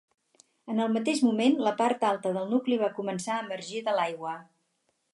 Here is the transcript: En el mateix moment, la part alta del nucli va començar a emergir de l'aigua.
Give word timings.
En 0.73 0.79
el 0.85 0.89
mateix 0.95 1.21
moment, 1.25 1.59
la 1.67 1.75
part 1.83 2.07
alta 2.13 2.33
del 2.39 2.51
nucli 2.57 2.83
va 2.87 2.93
començar 2.99 3.37
a 3.39 3.47
emergir 3.47 3.87
de 3.91 3.99
l'aigua. 4.01 4.37